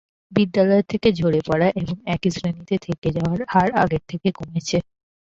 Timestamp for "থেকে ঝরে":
0.91-1.39